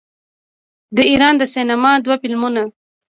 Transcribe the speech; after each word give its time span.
د 0.95 0.97
ایران 1.11 1.33
د 1.37 1.43
سینما 1.53 1.91
دوه 2.05 2.15
فلمونه 2.21 2.63